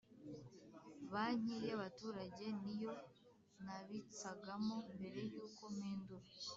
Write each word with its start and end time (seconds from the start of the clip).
Banki 1.11 1.55
y’ 1.67 1.71
abaturage 1.77 2.45
niyo 2.61 2.93
nabitsagamo 3.65 4.75
mbere 4.95 5.21
yuko 5.33 5.63
mpindura 5.75 6.25